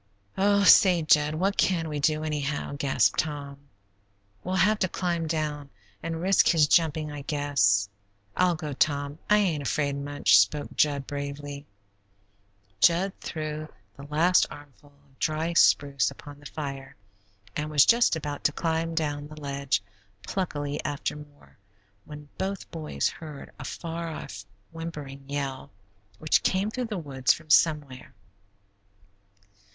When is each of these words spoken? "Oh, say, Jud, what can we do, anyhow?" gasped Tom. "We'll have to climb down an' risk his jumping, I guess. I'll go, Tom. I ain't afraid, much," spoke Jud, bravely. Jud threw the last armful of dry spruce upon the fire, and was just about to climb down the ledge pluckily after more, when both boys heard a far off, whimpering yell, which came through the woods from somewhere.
"Oh, 0.35 0.63
say, 0.63 1.03
Jud, 1.03 1.35
what 1.35 1.57
can 1.57 1.87
we 1.87 1.99
do, 1.99 2.23
anyhow?" 2.23 2.75
gasped 2.75 3.19
Tom. 3.19 3.59
"We'll 4.43 4.55
have 4.55 4.79
to 4.79 4.87
climb 4.89 5.27
down 5.27 5.69
an' 6.01 6.15
risk 6.15 6.47
his 6.47 6.67
jumping, 6.67 7.11
I 7.11 7.21
guess. 7.21 7.87
I'll 8.35 8.55
go, 8.55 8.73
Tom. 8.73 9.19
I 9.29 9.37
ain't 9.37 9.61
afraid, 9.61 9.95
much," 9.95 10.39
spoke 10.39 10.75
Jud, 10.75 11.05
bravely. 11.05 11.67
Jud 12.79 13.13
threw 13.21 13.69
the 13.95 14.07
last 14.07 14.47
armful 14.49 14.91
of 15.07 15.19
dry 15.19 15.53
spruce 15.53 16.09
upon 16.09 16.39
the 16.39 16.47
fire, 16.47 16.95
and 17.55 17.69
was 17.69 17.85
just 17.85 18.15
about 18.15 18.43
to 18.45 18.51
climb 18.51 18.95
down 18.95 19.27
the 19.27 19.39
ledge 19.39 19.83
pluckily 20.23 20.83
after 20.83 21.15
more, 21.15 21.59
when 22.05 22.27
both 22.39 22.71
boys 22.71 23.07
heard 23.07 23.51
a 23.59 23.63
far 23.63 24.07
off, 24.07 24.45
whimpering 24.71 25.29
yell, 25.29 25.69
which 26.17 26.41
came 26.41 26.71
through 26.71 26.85
the 26.85 26.97
woods 26.97 27.31
from 27.33 27.51
somewhere. 27.51 28.15